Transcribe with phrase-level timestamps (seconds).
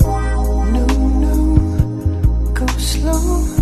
[0.00, 0.64] No,
[1.20, 3.61] no, go slow.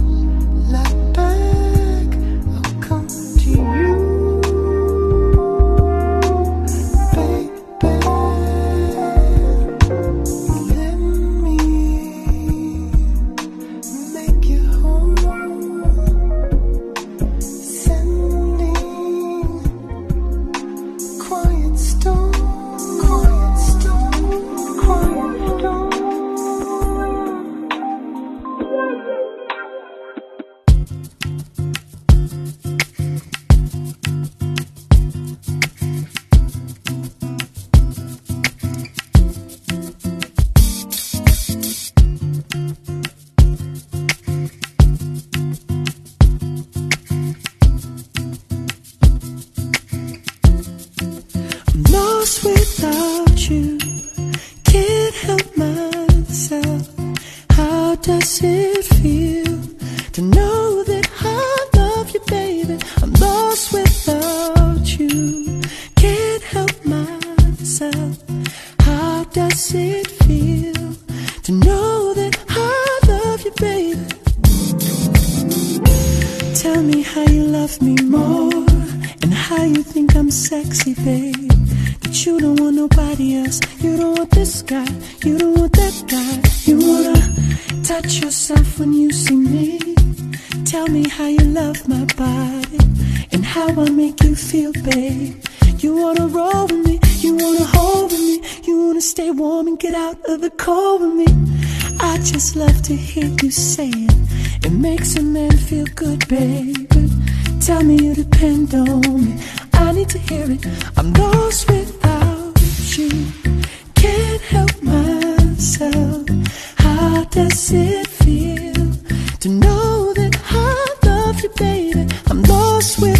[122.80, 123.19] I'm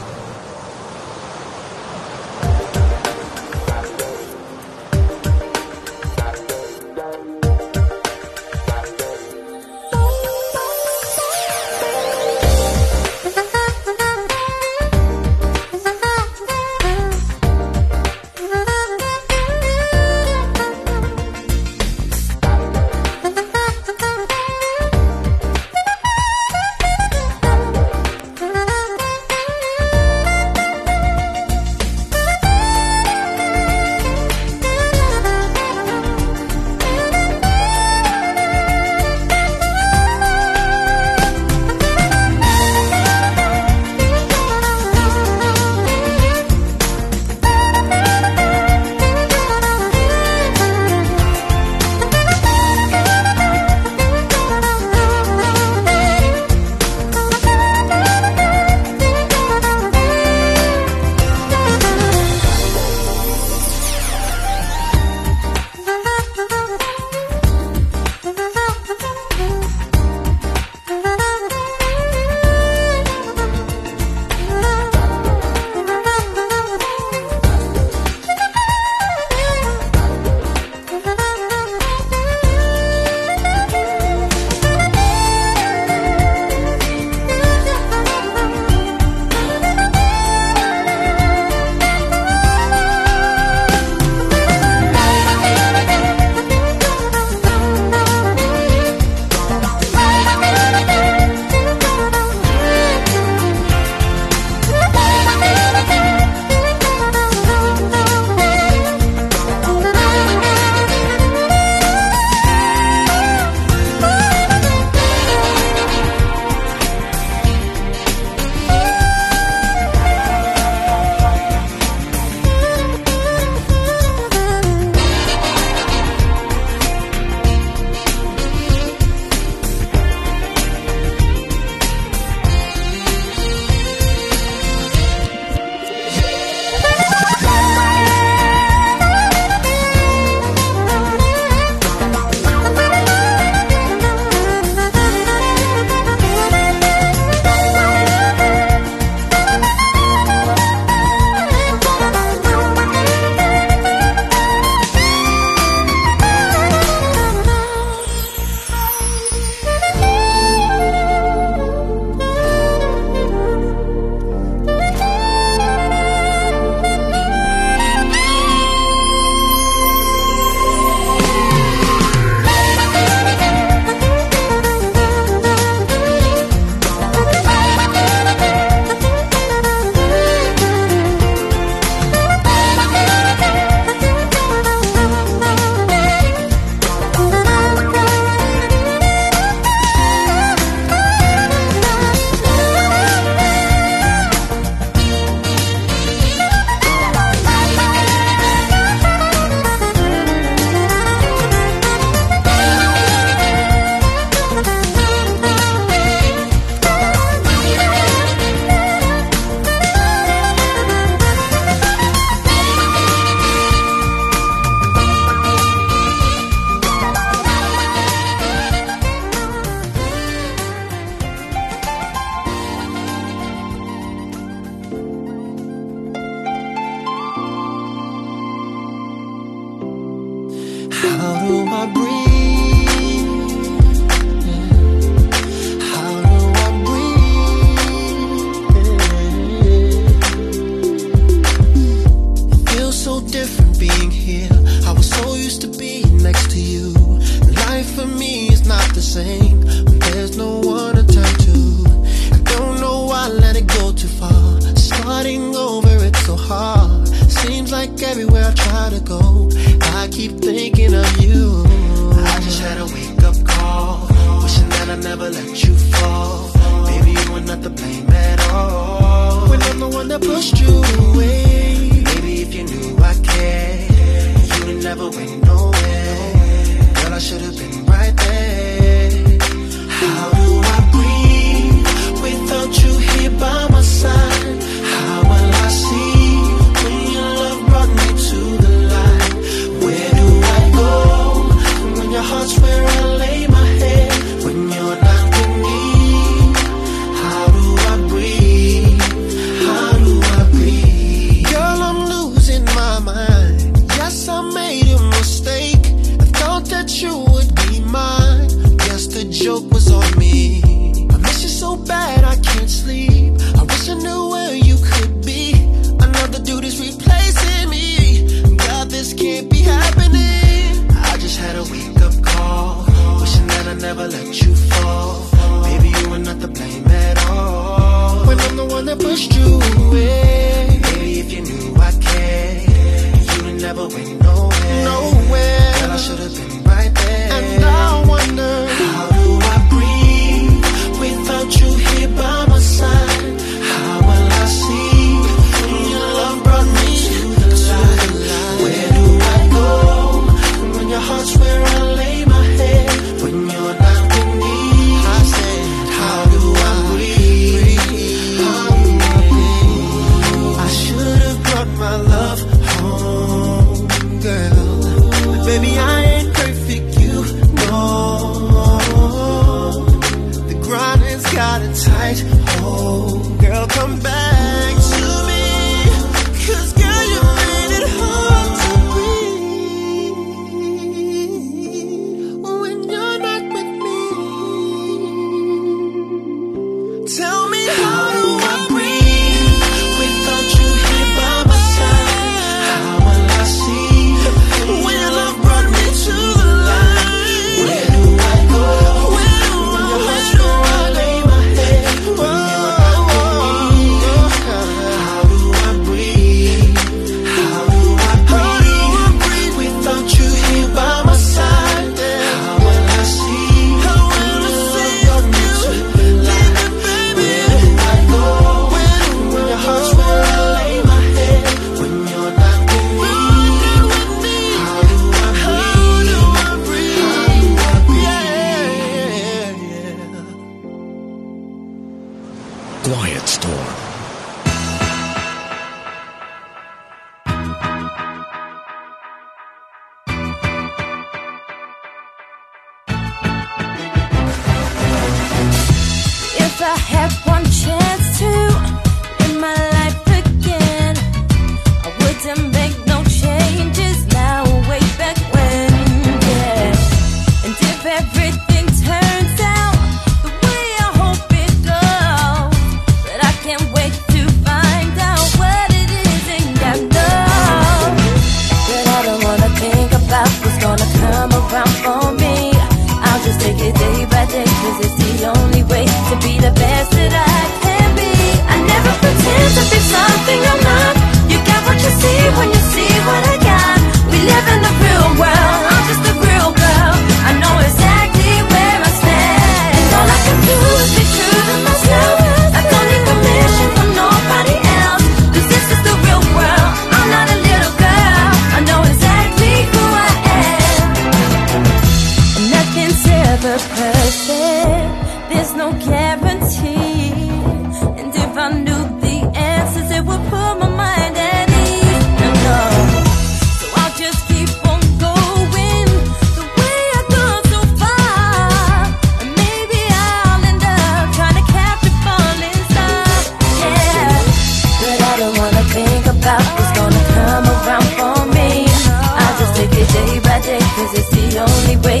[531.11, 532.00] Quiet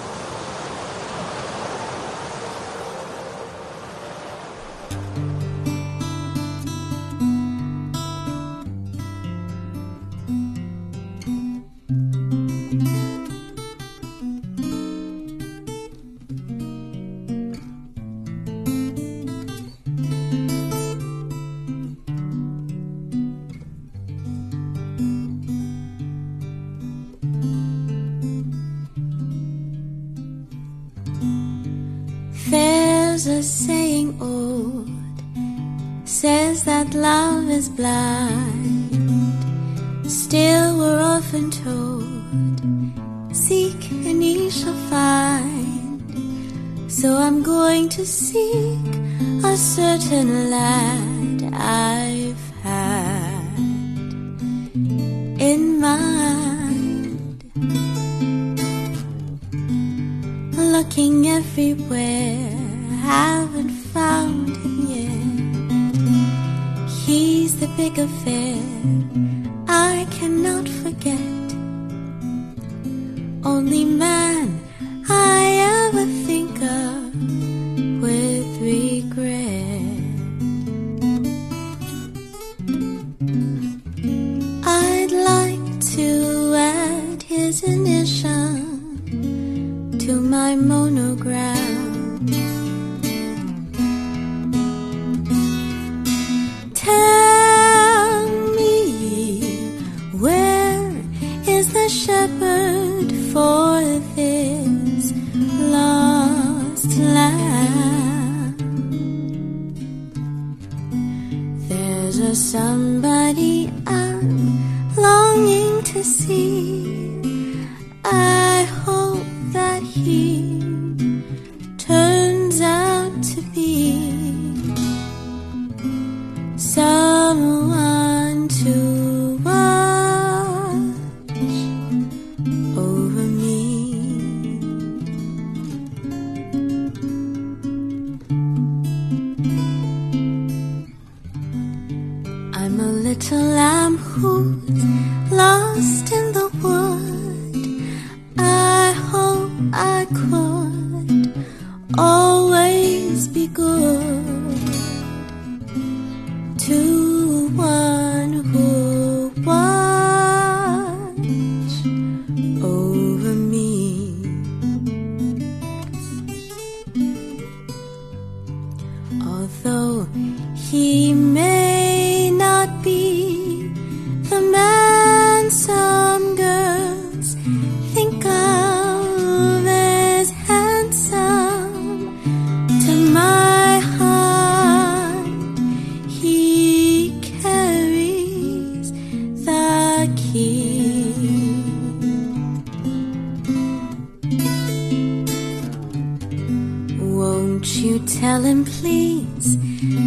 [198.60, 199.56] please,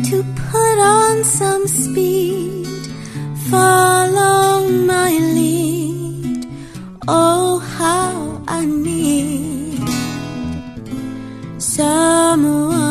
[0.09, 2.67] to put on some speed.
[3.49, 6.47] Follow my lead.
[7.07, 9.89] Oh, how I need
[11.59, 12.84] someone.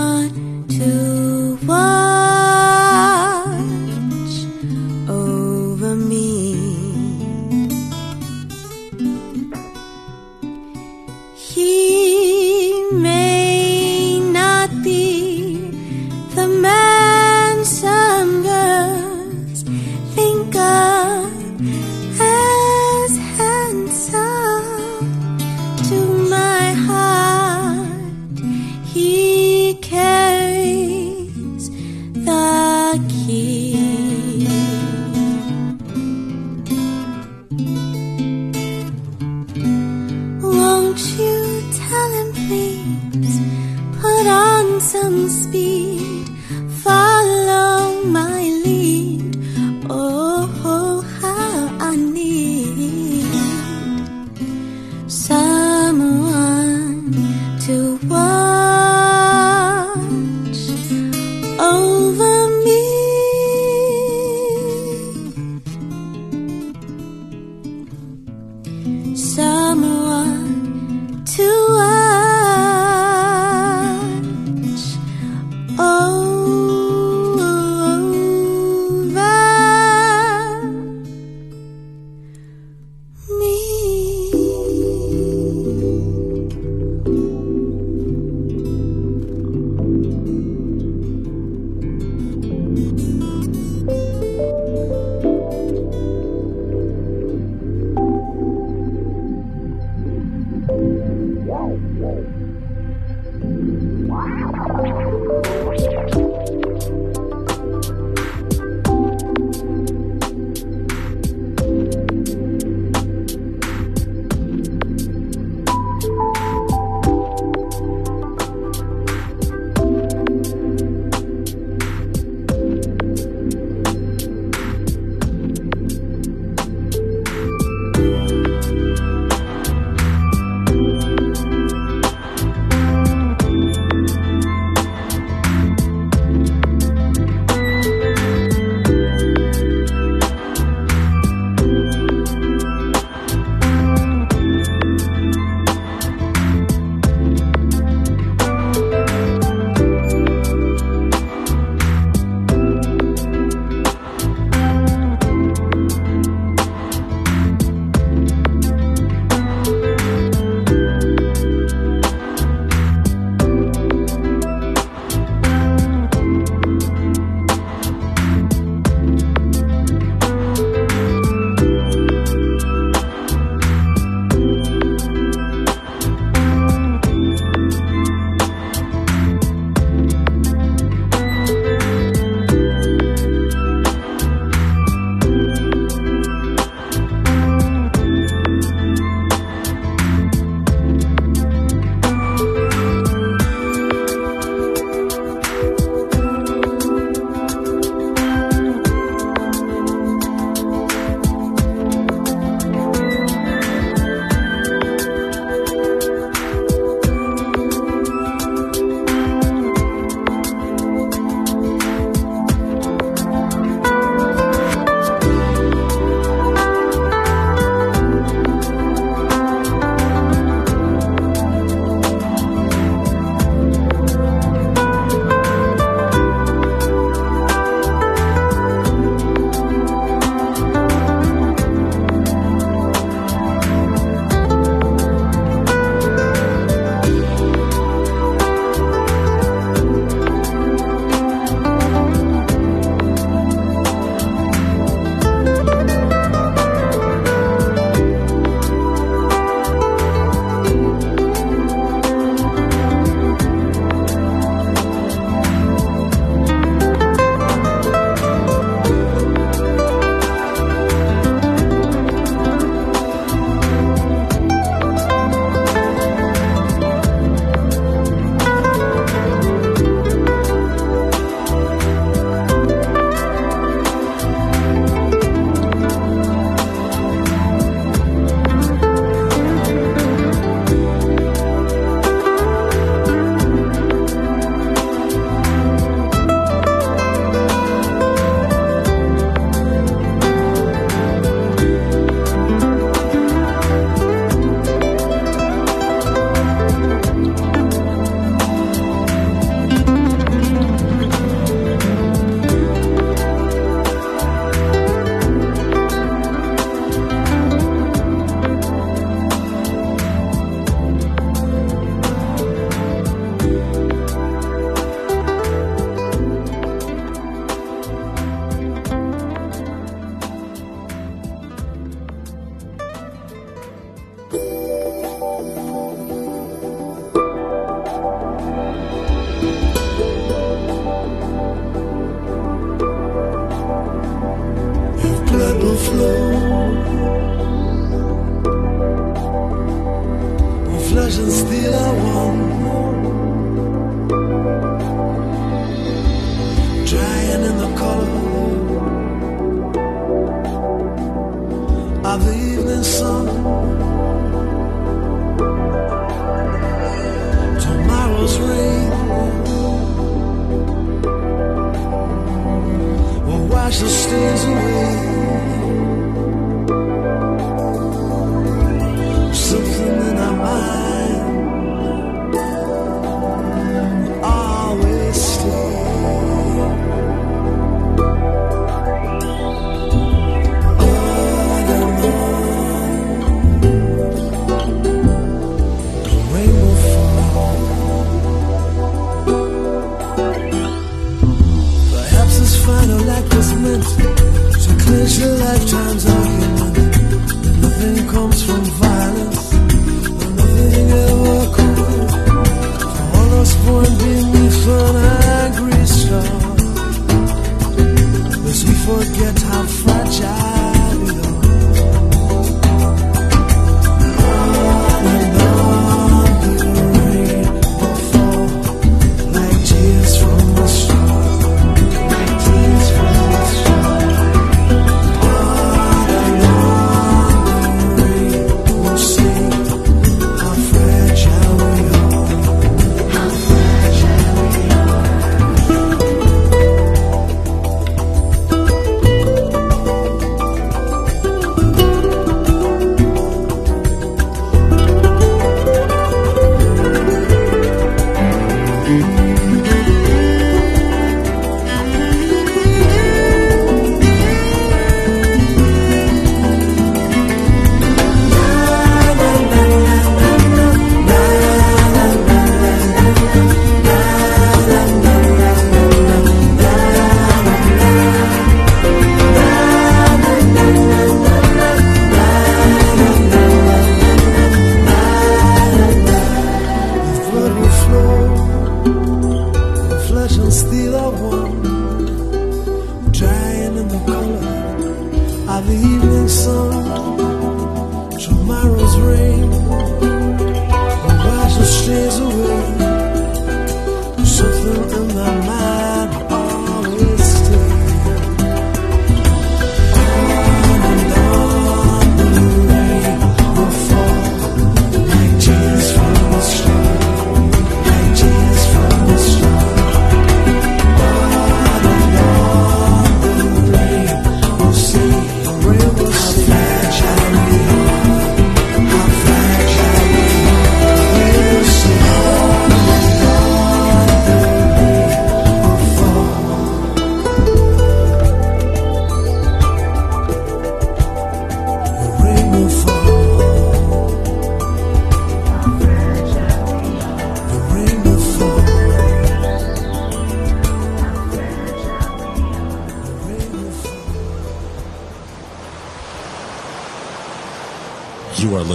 [495.15, 495.54] the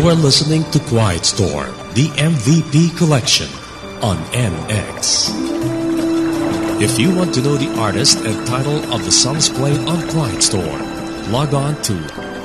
[0.00, 3.48] You are listening to Quiet Storm, the MVP collection
[4.00, 5.28] on MX.
[6.80, 10.42] If you want to know the artist and title of the songs played on Quiet
[10.42, 10.80] Storm,
[11.30, 11.92] log on to